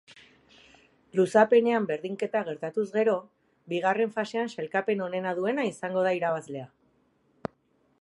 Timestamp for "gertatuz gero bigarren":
2.49-4.17